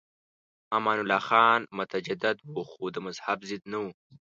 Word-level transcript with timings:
امان 0.77 0.97
الله 1.01 1.21
خان 1.29 1.61
متجدد 1.79 2.37
و 2.53 2.57
خو 2.69 2.83
د 2.95 2.97
مذهب 3.05 3.39
ضد 3.49 3.63
نه 3.71 3.77
و. 3.81 3.85